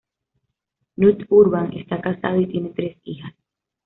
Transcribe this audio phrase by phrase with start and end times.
[0.95, 3.35] Knut Urban está casado y tiene tres hijas.